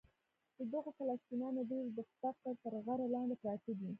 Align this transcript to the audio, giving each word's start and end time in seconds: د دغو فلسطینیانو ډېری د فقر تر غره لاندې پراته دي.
د 0.57 0.59
دغو 0.73 0.89
فلسطینیانو 0.97 1.61
ډېری 1.69 1.89
د 1.95 1.99
فقر 2.19 2.51
تر 2.63 2.73
غره 2.85 3.05
لاندې 3.13 3.35
پراته 3.41 3.71
دي. 3.79 3.89